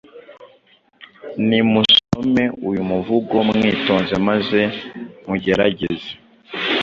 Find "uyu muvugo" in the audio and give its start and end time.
2.69-3.35